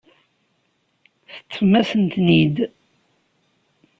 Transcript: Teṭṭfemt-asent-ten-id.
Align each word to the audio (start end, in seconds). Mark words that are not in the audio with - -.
Teṭṭfemt-asent-ten-id. 1.43 2.57